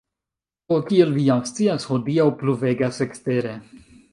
[0.71, 3.55] Do, kiel vi jam scias hodiaŭ pluvegas ekstere